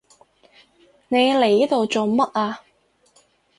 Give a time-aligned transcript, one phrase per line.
[1.09, 2.61] 你嚟呢度做乜啊？